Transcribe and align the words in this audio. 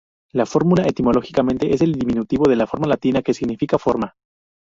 La 0.33 0.47
"fórmula" 0.47 0.87
etimológicamente 0.87 1.75
es 1.75 1.81
el 1.81 1.93
diminutivo 1.93 2.45
de 2.49 2.55
la 2.55 2.65
"forma" 2.65 2.87
latina, 2.87 3.21
que 3.21 3.35
significa 3.35 3.77
forma. 3.77 4.15